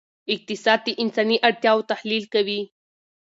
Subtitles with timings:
[0.33, 2.61] اقتصاد د انساني اړتیاوو تحلیل کوي.